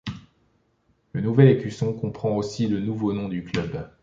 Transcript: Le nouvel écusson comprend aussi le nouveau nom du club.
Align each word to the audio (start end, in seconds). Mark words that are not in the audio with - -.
Le 1.13 1.21
nouvel 1.21 1.49
écusson 1.49 1.93
comprend 1.93 2.35
aussi 2.35 2.65
le 2.67 2.79
nouveau 2.79 3.13
nom 3.13 3.29
du 3.29 3.43
club. 3.43 3.87